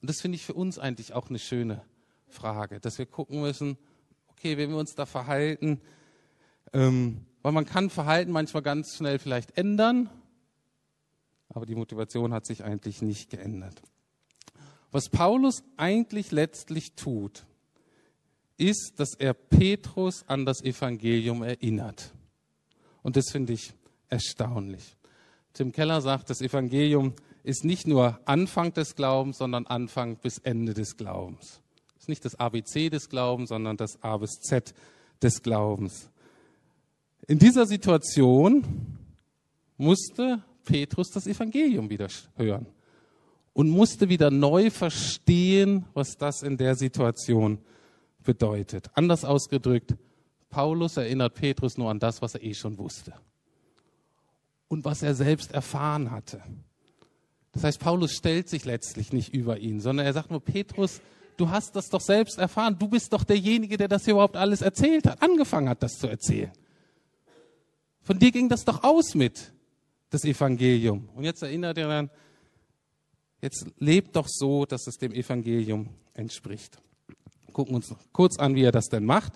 [0.00, 1.82] Und das finde ich für uns eigentlich auch eine schöne
[2.28, 3.76] Frage, dass wir gucken müssen,
[4.28, 5.80] okay, wenn wir uns da verhalten,
[6.72, 10.08] ähm, weil man kann Verhalten manchmal ganz schnell vielleicht ändern,
[11.50, 13.82] aber die Motivation hat sich eigentlich nicht geändert.
[14.92, 17.44] Was Paulus eigentlich letztlich tut,
[18.56, 22.12] ist, dass er Petrus an das Evangelium erinnert.
[23.02, 23.72] Und das finde ich
[24.10, 24.96] erstaunlich.
[25.52, 30.74] Tim Keller sagt, das Evangelium ist nicht nur Anfang des Glaubens, sondern Anfang bis Ende
[30.74, 31.60] des Glaubens
[32.00, 34.74] ist nicht das ABC des Glaubens, sondern das A bis Z
[35.22, 36.10] des Glaubens.
[37.26, 38.64] In dieser Situation
[39.76, 42.66] musste Petrus das Evangelium wieder hören
[43.52, 47.58] und musste wieder neu verstehen, was das in der Situation
[48.24, 48.90] bedeutet.
[48.94, 49.94] Anders ausgedrückt,
[50.48, 53.12] Paulus erinnert Petrus nur an das, was er eh schon wusste
[54.70, 56.40] und was er selbst erfahren hatte.
[57.52, 61.02] Das heißt, Paulus stellt sich letztlich nicht über ihn, sondern er sagt nur, Petrus,
[61.40, 62.76] Du hast das doch selbst erfahren.
[62.78, 66.06] Du bist doch derjenige, der das hier überhaupt alles erzählt hat, angefangen hat, das zu
[66.06, 66.52] erzählen.
[68.02, 69.50] Von dir ging das doch aus mit,
[70.10, 71.08] das Evangelium.
[71.14, 72.10] Und jetzt erinnert ihr dann,
[73.40, 76.76] jetzt lebt doch so, dass es dem Evangelium entspricht.
[77.54, 79.32] Gucken uns kurz an, wie er das denn macht.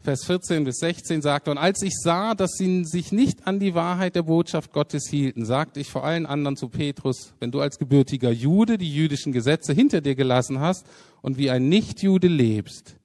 [0.00, 3.74] Vers 14 bis 16 sagt, und als ich sah, dass sie sich nicht an die
[3.74, 7.78] Wahrheit der Botschaft Gottes hielten, sagte ich vor allen anderen zu Petrus, wenn du als
[7.78, 10.86] gebürtiger Jude die jüdischen Gesetze hinter dir gelassen hast
[11.20, 12.96] und wie ein Nichtjude lebst,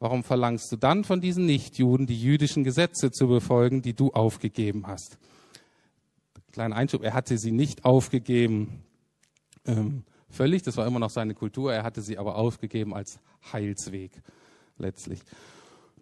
[0.00, 4.86] warum verlangst du dann von diesen Nichtjuden die jüdischen Gesetze zu befolgen, die du aufgegeben
[4.86, 5.18] hast?
[6.50, 8.82] Kleiner Einschub, er hatte sie nicht aufgegeben
[9.68, 13.20] ähm, völlig, das war immer noch seine Kultur, er hatte sie aber aufgegeben als
[13.52, 14.10] Heilsweg
[14.78, 15.20] letztlich.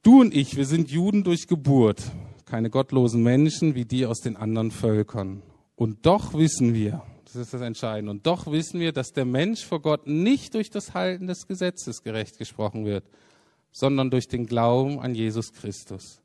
[0.07, 2.01] Du und ich, wir sind Juden durch Geburt,
[2.45, 5.43] keine gottlosen Menschen wie die aus den anderen Völkern.
[5.75, 9.65] Und doch wissen wir, das ist das Entscheidende, und doch wissen wir, dass der Mensch
[9.65, 13.03] vor Gott nicht durch das Halten des Gesetzes gerecht gesprochen wird,
[13.73, 16.23] sondern durch den Glauben an Jesus Christus.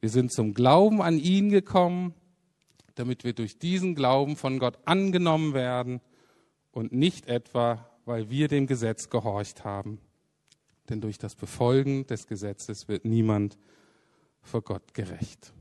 [0.00, 2.14] Wir sind zum Glauben an ihn gekommen,
[2.96, 6.00] damit wir durch diesen Glauben von Gott angenommen werden
[6.72, 10.00] und nicht etwa, weil wir dem Gesetz gehorcht haben
[10.92, 13.58] denn durch das Befolgen des Gesetzes wird niemand
[14.42, 15.52] vor Gott gerecht.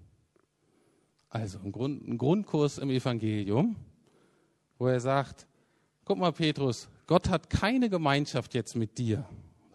[1.30, 3.78] Also ein, Grund, ein Grundkurs im Evangelium,
[4.78, 5.48] wo er sagt,
[6.04, 9.26] guck mal Petrus, Gott hat keine Gemeinschaft jetzt mit dir.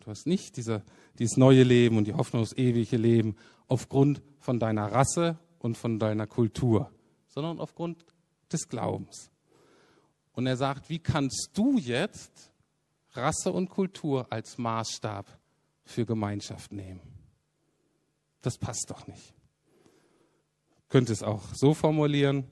[0.04, 0.82] Du hast nicht diese,
[1.18, 3.34] dieses neue Leben und die Hoffnung aufs ewige Leben
[3.66, 6.90] aufgrund von deiner Rasse und von deiner Kultur,
[7.28, 8.04] sondern aufgrund
[8.52, 9.30] des Glaubens.
[10.32, 12.52] Und er sagt, wie kannst du jetzt
[13.12, 15.26] Rasse und Kultur als Maßstab
[15.86, 17.00] für Gemeinschaft nehmen.
[18.42, 19.34] Das passt doch nicht.
[20.88, 22.44] Könnte es auch so formulieren.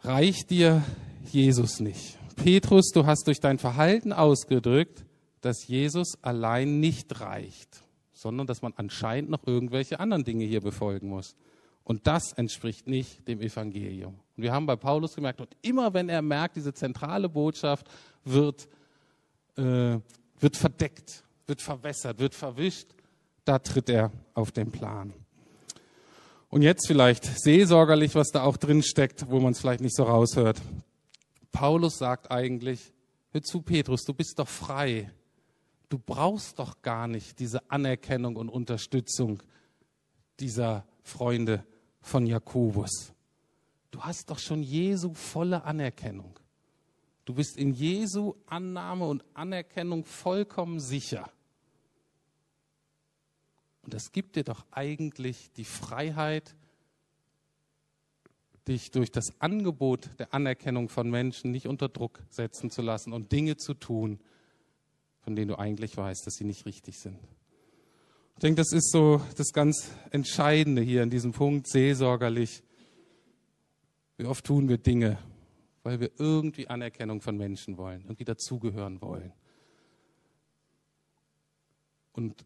[0.00, 0.82] Reicht dir
[1.30, 2.18] Jesus nicht?
[2.36, 5.04] Petrus, du hast durch dein Verhalten ausgedrückt,
[5.42, 11.08] dass Jesus allein nicht reicht, sondern dass man anscheinend noch irgendwelche anderen Dinge hier befolgen
[11.08, 11.36] muss.
[11.84, 14.20] Und das entspricht nicht dem Evangelium.
[14.36, 17.88] Und wir haben bei Paulus gemerkt, und immer wenn er merkt, diese zentrale Botschaft
[18.24, 18.68] wird
[19.56, 19.98] äh,
[20.42, 22.88] wird verdeckt, wird verwässert, wird verwischt.
[23.44, 25.12] Da tritt er auf den Plan.
[26.48, 30.04] Und jetzt vielleicht seelsorgerlich, was da auch drin steckt, wo man es vielleicht nicht so
[30.04, 30.60] raushört.
[31.50, 32.92] Paulus sagt eigentlich,
[33.30, 35.10] hör zu Petrus, du bist doch frei.
[35.88, 39.42] Du brauchst doch gar nicht diese Anerkennung und Unterstützung
[40.40, 41.64] dieser Freunde
[42.00, 43.12] von Jakobus.
[43.90, 46.38] Du hast doch schon Jesu volle Anerkennung.
[47.24, 51.30] Du bist in Jesu Annahme und Anerkennung vollkommen sicher.
[53.82, 56.54] Und das gibt dir doch eigentlich die Freiheit,
[58.68, 63.32] dich durch das Angebot der Anerkennung von Menschen nicht unter Druck setzen zu lassen und
[63.32, 64.20] Dinge zu tun,
[65.20, 67.18] von denen du eigentlich weißt, dass sie nicht richtig sind.
[68.34, 72.62] Ich denke, das ist so das ganz Entscheidende hier an diesem Punkt, seelsorgerlich.
[74.16, 75.18] Wie oft tun wir Dinge,
[75.82, 79.32] weil wir irgendwie Anerkennung von Menschen wollen, irgendwie dazugehören wollen.
[82.12, 82.44] Und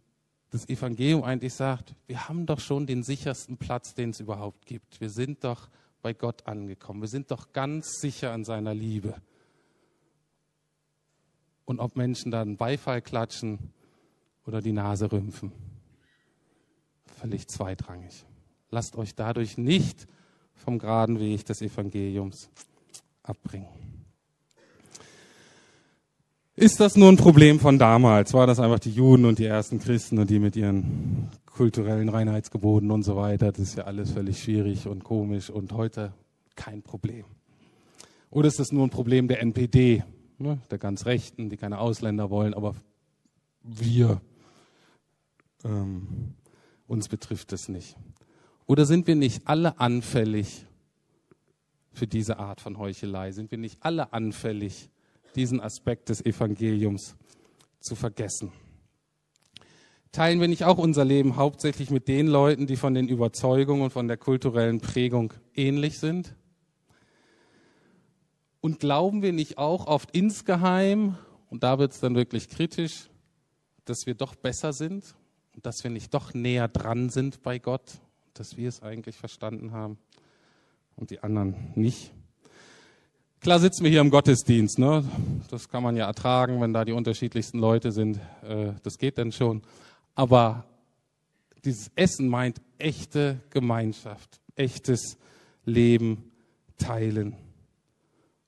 [0.51, 5.01] das Evangelium eigentlich sagt, wir haben doch schon den sichersten Platz, den es überhaupt gibt.
[5.01, 5.68] Wir sind doch
[6.03, 7.01] bei Gott angekommen.
[7.01, 9.20] Wir sind doch ganz sicher an seiner Liebe.
[11.66, 13.72] und ob Menschen dann Beifall klatschen
[14.46, 15.53] oder die Nase rümpfen.
[17.05, 18.25] Völlig zweitrangig.
[18.70, 20.07] Lasst euch dadurch nicht
[20.55, 22.51] vom geraden Weg des Evangeliums
[23.28, 23.68] abbringen.
[26.58, 28.32] Ist das nur ein Problem von damals?
[28.32, 32.90] War das einfach die Juden und die ersten Christen und die mit ihren kulturellen Reinheitsgeboten
[32.90, 33.52] und so weiter?
[33.52, 36.14] Das ist ja alles völlig schwierig und komisch und heute
[36.54, 37.26] kein Problem.
[38.30, 40.02] Oder ist das nur ein Problem der NPD,
[40.38, 42.74] ne, der ganz Rechten, die keine Ausländer wollen, aber
[43.62, 44.20] wir,
[45.64, 46.34] ähm,
[46.86, 47.96] uns betrifft es nicht?
[48.66, 50.65] Oder sind wir nicht alle anfällig
[51.96, 53.32] für diese Art von Heuchelei?
[53.32, 54.90] Sind wir nicht alle anfällig
[55.37, 57.16] diesen Aspekt des Evangeliums
[57.80, 58.52] zu vergessen.
[60.11, 63.92] Teilen wir nicht auch unser Leben hauptsächlich mit den Leuten, die von den Überzeugungen und
[63.92, 66.35] von der kulturellen Prägung ähnlich sind?
[68.61, 71.16] Und glauben wir nicht auch oft insgeheim,
[71.48, 73.09] und da wird es dann wirklich kritisch,
[73.85, 75.14] dass wir doch besser sind
[75.54, 78.00] und dass wir nicht doch näher dran sind bei Gott,
[78.35, 79.98] dass wir es eigentlich verstanden haben
[80.96, 82.12] und die anderen nicht?
[83.40, 85.04] Klar sitzen wir hier im Gottesdienst, ne?
[85.50, 89.30] das kann man ja ertragen, wenn da die unterschiedlichsten Leute sind, äh, das geht dann
[89.30, 89.62] schon.
[90.14, 90.64] Aber
[91.64, 95.18] dieses Essen meint echte Gemeinschaft, echtes
[95.64, 96.32] Leben
[96.78, 97.37] teilen.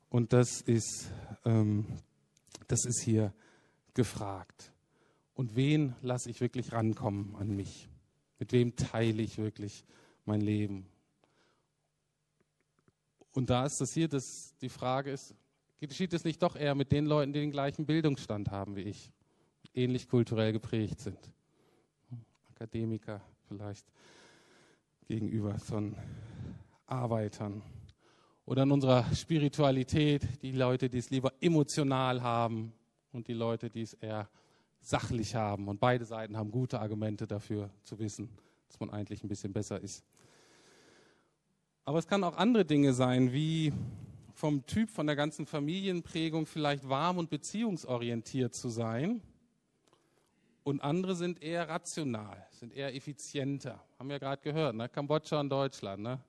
[0.08, 1.10] Und das ist,
[1.44, 1.86] ähm,
[2.66, 3.32] das ist hier
[3.94, 4.72] gefragt.
[5.34, 7.88] Und wen lasse ich wirklich rankommen an mich?
[8.38, 9.84] Mit wem teile ich wirklich
[10.24, 10.86] mein Leben?
[13.32, 15.34] Und da ist das hier, dass die Frage ist,
[15.80, 19.10] geschieht es nicht doch eher mit den Leuten, die den gleichen Bildungsstand haben wie ich,
[19.74, 21.18] ähnlich kulturell geprägt sind?
[22.50, 23.86] Akademiker vielleicht
[25.06, 25.94] gegenüber von
[26.86, 27.62] Arbeitern.
[28.44, 32.72] Oder in unserer Spiritualität die Leute, die es lieber emotional haben
[33.12, 34.28] und die Leute, die es eher
[34.80, 35.68] sachlich haben.
[35.68, 38.28] Und beide Seiten haben gute Argumente dafür zu wissen,
[38.68, 40.04] dass man eigentlich ein bisschen besser ist.
[41.88, 43.72] Aber es kann auch andere Dinge sein, wie
[44.34, 49.22] vom Typ, von der ganzen Familienprägung vielleicht warm und beziehungsorientiert zu sein.
[50.64, 53.82] Und andere sind eher rational, sind eher effizienter.
[53.98, 54.90] Haben wir gerade gehört, ne?
[54.90, 56.02] Kambodscha und Deutschland.
[56.02, 56.20] Ne?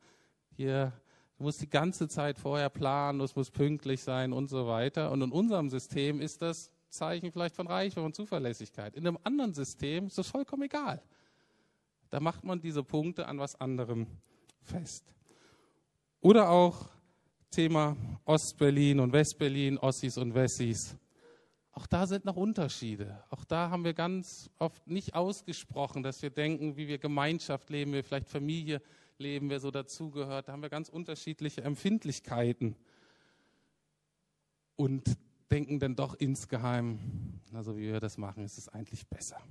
[0.55, 0.93] Hier
[1.37, 5.11] du musst die ganze Zeit vorher planen, es muss pünktlich sein und so weiter.
[5.11, 8.95] Und in unserem System ist das Zeichen vielleicht von Reichweite und Zuverlässigkeit.
[8.95, 11.03] In einem anderen System ist das vollkommen egal.
[12.11, 14.07] Da macht man diese Punkte an was anderem
[14.61, 15.03] fest.
[16.21, 16.89] Oder auch
[17.49, 20.97] Thema Ostberlin und Westberlin, Ossis und Wessis.
[21.71, 23.23] Auch da sind noch Unterschiede.
[23.29, 27.93] Auch da haben wir ganz oft nicht ausgesprochen, dass wir denken, wie wir Gemeinschaft leben,
[27.93, 28.81] wie vielleicht Familie
[29.17, 30.47] leben, wer so dazugehört.
[30.47, 32.75] Da haben wir ganz unterschiedliche Empfindlichkeiten
[34.75, 35.17] und
[35.49, 36.99] denken dann doch insgeheim,
[37.53, 39.41] also wie wir das machen, ist es eigentlich besser.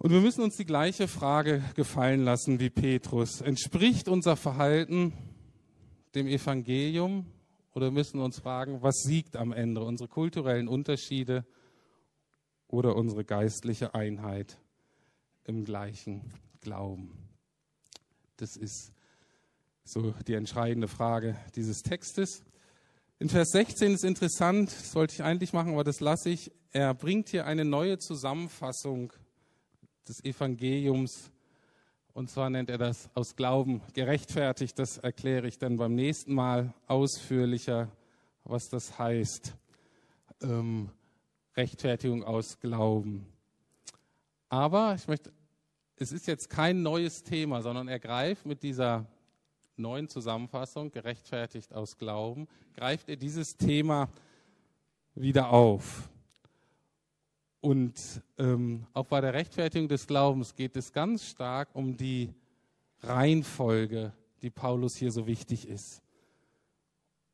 [0.00, 3.40] Und wir müssen uns die gleiche Frage gefallen lassen wie Petrus.
[3.40, 5.12] Entspricht unser Verhalten
[6.14, 7.26] dem Evangelium
[7.74, 11.44] oder müssen wir uns fragen, was siegt am Ende, unsere kulturellen Unterschiede
[12.68, 14.60] oder unsere geistliche Einheit
[15.42, 17.10] im gleichen Glauben?
[18.36, 18.92] Das ist
[19.82, 22.44] so die entscheidende Frage dieses Textes.
[23.18, 26.52] In Vers 16 ist interessant, das sollte ich eigentlich machen, aber das lasse ich.
[26.70, 29.12] Er bringt hier eine neue Zusammenfassung
[30.08, 31.30] des Evangeliums.
[32.12, 34.78] Und zwar nennt er das aus Glauben gerechtfertigt.
[34.78, 37.90] Das erkläre ich dann beim nächsten Mal ausführlicher,
[38.44, 39.54] was das heißt.
[40.42, 40.90] Ähm,
[41.56, 43.26] Rechtfertigung aus Glauben.
[44.48, 45.32] Aber ich möchte,
[45.96, 49.06] es ist jetzt kein neues Thema, sondern er greift mit dieser
[49.76, 54.08] neuen Zusammenfassung, gerechtfertigt aus Glauben, greift er dieses Thema
[55.14, 56.08] wieder auf.
[57.68, 62.32] Und ähm, auch bei der Rechtfertigung des Glaubens geht es ganz stark um die
[63.02, 66.00] Reihenfolge, die Paulus hier so wichtig ist.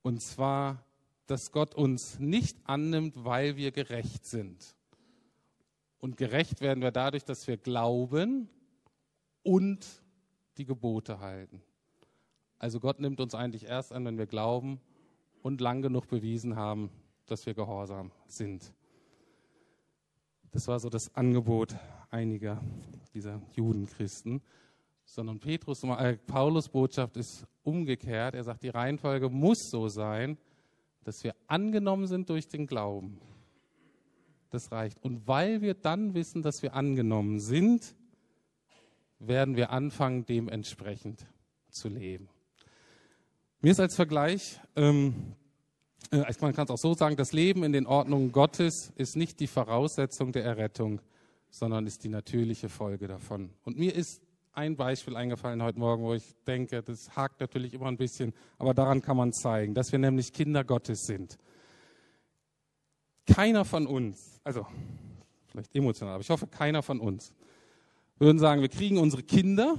[0.02, 0.84] Und zwar,
[1.28, 4.74] dass Gott uns nicht annimmt, weil wir gerecht sind.
[6.00, 8.48] Und gerecht werden wir dadurch, dass wir glauben
[9.44, 9.86] und
[10.56, 11.62] die Gebote halten.
[12.58, 14.80] Also Gott nimmt uns eigentlich erst an, wenn wir glauben
[15.42, 16.90] und lang genug bewiesen haben,
[17.26, 18.74] dass wir gehorsam sind.
[20.54, 21.74] Das war so das Angebot
[22.10, 22.62] einiger
[23.12, 24.40] dieser Judenchristen.
[25.04, 28.36] Sondern Petrus, äh, Paulus Botschaft ist umgekehrt.
[28.36, 30.38] Er sagt, die Reihenfolge muss so sein,
[31.02, 33.18] dass wir angenommen sind durch den Glauben.
[34.50, 35.02] Das reicht.
[35.02, 37.96] Und weil wir dann wissen, dass wir angenommen sind,
[39.18, 41.26] werden wir anfangen, dementsprechend
[41.68, 42.28] zu leben.
[43.60, 45.43] Mir ist als Vergleich ähm, äh,
[46.10, 49.46] man kann es auch so sagen, das Leben in den Ordnungen Gottes ist nicht die
[49.46, 51.00] Voraussetzung der Errettung,
[51.50, 53.50] sondern ist die natürliche Folge davon.
[53.64, 57.86] Und mir ist ein Beispiel eingefallen heute Morgen, wo ich denke, das hakt natürlich immer
[57.86, 61.38] ein bisschen, aber daran kann man zeigen, dass wir nämlich Kinder Gottes sind.
[63.26, 64.66] Keiner von uns, also
[65.46, 67.32] vielleicht emotional, aber ich hoffe, keiner von uns
[68.18, 69.76] würden sagen, wir kriegen unsere Kinder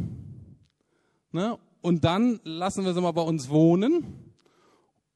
[1.31, 4.24] ne, und dann lassen wir sie mal bei uns wohnen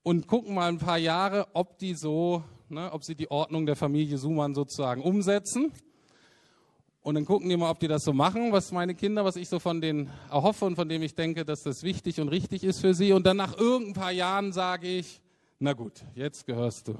[0.09, 3.75] und gucken mal ein paar Jahre, ob die so, ne, ob sie die Ordnung der
[3.75, 5.71] Familie Suman sozusagen umsetzen.
[7.03, 9.47] Und dann gucken die mal, ob die das so machen, was meine Kinder, was ich
[9.47, 12.79] so von denen erhoffe und von dem ich denke, dass das wichtig und richtig ist
[12.79, 13.13] für sie.
[13.13, 15.21] Und dann nach irgendein paar Jahren sage ich,
[15.59, 16.95] na gut, jetzt gehörst du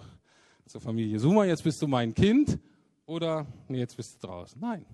[0.68, 2.60] zur Familie Suma, jetzt bist du mein Kind
[3.08, 4.62] oder nee, jetzt bist du draußen.
[4.62, 4.86] Nein.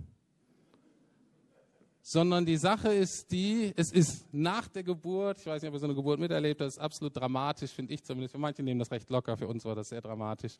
[2.08, 5.80] Sondern die Sache ist die, es ist nach der Geburt, ich weiß nicht, ob ihr
[5.80, 8.34] so eine Geburt miterlebt habt, das ist absolut dramatisch, finde ich zumindest.
[8.34, 10.56] Für manche nehmen das recht locker, für uns war das sehr dramatisch.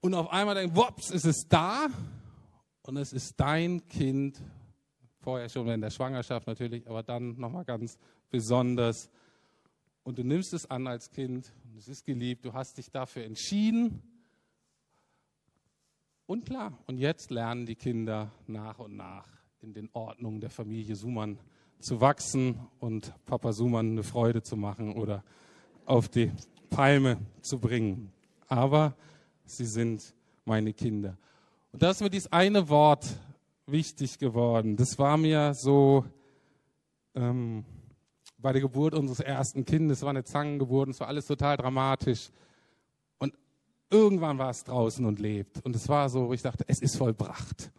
[0.00, 1.88] Und auf einmal denken, wops, ist es da
[2.84, 4.40] und es ist dein Kind,
[5.20, 7.98] vorher schon in der Schwangerschaft natürlich, aber dann nochmal ganz
[8.30, 9.10] besonders.
[10.04, 13.24] Und du nimmst es an als Kind und es ist geliebt, du hast dich dafür
[13.24, 14.02] entschieden.
[16.24, 20.96] Und klar, und jetzt lernen die Kinder nach und nach in den Ordnungen der Familie
[20.96, 21.38] Sumann
[21.78, 25.22] zu wachsen und Papa Sumann eine Freude zu machen oder
[25.86, 26.32] auf die
[26.68, 28.12] Palme zu bringen.
[28.48, 28.96] Aber
[29.44, 31.16] sie sind meine Kinder.
[31.70, 33.06] Und da ist mir dieses eine Wort
[33.66, 34.76] wichtig geworden.
[34.76, 36.04] Das war mir so
[37.14, 37.64] ähm,
[38.38, 42.30] bei der Geburt unseres ersten Kindes, es war eine Zangengeburt, es war alles total dramatisch.
[43.18, 43.32] Und
[43.90, 45.64] irgendwann war es draußen und lebt.
[45.64, 47.70] Und es war so, ich dachte, es ist vollbracht.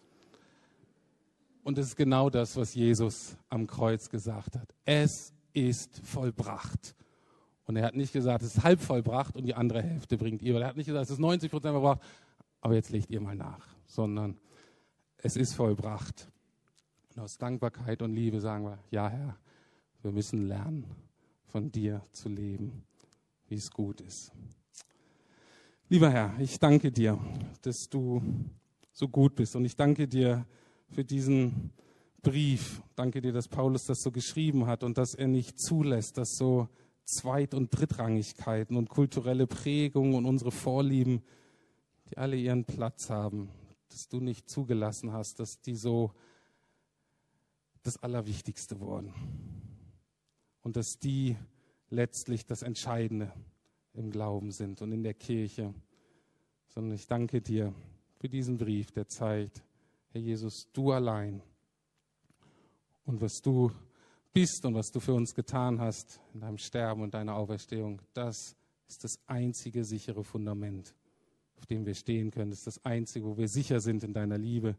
[1.63, 4.73] Und es ist genau das, was Jesus am Kreuz gesagt hat.
[4.85, 6.95] Es ist vollbracht.
[7.65, 10.59] Und er hat nicht gesagt, es ist halb vollbracht und die andere Hälfte bringt ihr.
[10.59, 12.01] Er hat nicht gesagt, es ist 90 Prozent vollbracht,
[12.59, 14.37] aber jetzt legt ihr mal nach sondern
[15.17, 16.27] es ist vollbracht.
[17.15, 19.37] Und aus Dankbarkeit und Liebe sagen wir, ja Herr,
[20.01, 20.85] wir müssen lernen,
[21.45, 22.83] von dir zu leben,
[23.47, 24.31] wie es gut ist.
[25.89, 27.19] Lieber Herr, ich danke dir,
[27.61, 28.21] dass du
[28.91, 30.45] so gut bist und ich danke dir
[30.93, 31.71] für diesen
[32.21, 32.81] Brief.
[32.95, 36.69] Danke dir, dass Paulus das so geschrieben hat und dass er nicht zulässt, dass so
[37.03, 41.21] Zweit- und Drittrangigkeiten und kulturelle Prägungen und unsere Vorlieben,
[42.09, 43.49] die alle ihren Platz haben,
[43.89, 46.11] dass du nicht zugelassen hast, dass die so
[47.81, 49.13] das Allerwichtigste wurden.
[50.61, 51.35] Und dass die
[51.89, 53.33] letztlich das Entscheidende
[53.93, 55.73] im Glauben sind und in der Kirche.
[56.69, 57.73] Sondern ich danke dir
[58.19, 59.61] für diesen Brief, der zeigt,
[60.13, 61.43] Herr Jesus, du allein
[63.05, 63.69] und was du
[64.31, 68.55] bist und was du für uns getan hast in deinem Sterben und deiner Auferstehung, das
[68.87, 70.95] ist das einzige sichere Fundament
[71.63, 72.49] auf dem wir stehen können.
[72.49, 74.75] Das ist das Einzige, wo wir sicher sind in deiner Liebe.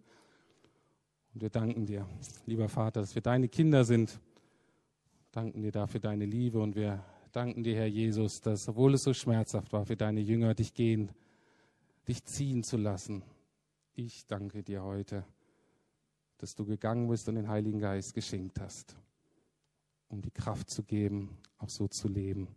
[1.33, 2.07] Und wir danken dir,
[2.45, 4.21] lieber Vater, dass wir deine Kinder sind.
[5.33, 9.15] Danken dir dafür deine Liebe und wir danken dir, Herr Jesus, dass, obwohl es so
[9.15, 11.11] schmerzhaft war für deine Jünger, dich gehen,
[12.07, 13.23] dich ziehen zu lassen.
[13.97, 15.25] Ich danke dir heute,
[16.39, 18.97] dass du gegangen bist und den Heiligen Geist geschenkt hast,
[20.09, 22.49] um die Kraft zu geben, auch so zu leben,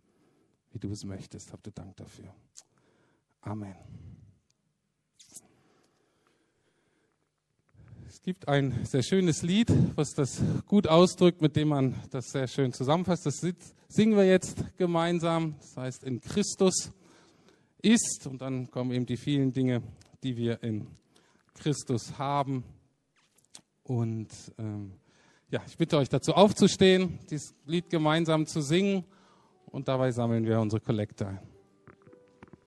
[0.72, 1.54] wie du es möchtest.
[1.54, 2.34] Habt du Dank dafür.
[3.42, 3.76] Amen.
[8.08, 12.48] Es gibt ein sehr schönes Lied, was das gut ausdrückt, mit dem man das sehr
[12.48, 13.28] schön zusammenfasst.
[13.28, 13.46] Das
[13.90, 15.56] singen wir jetzt gemeinsam.
[15.60, 16.92] Das heißt, in Christus
[17.84, 18.26] ist.
[18.26, 19.84] Und dann kommen eben die vielen Dinge,
[20.24, 20.88] die wir in
[21.58, 22.64] Christus haben.
[23.84, 24.94] Und ähm,
[25.50, 29.06] ja, ich bitte euch dazu aufzustehen, dieses Lied gemeinsam zu singen.
[29.66, 31.57] Und dabei sammeln wir unsere Kollekte ein.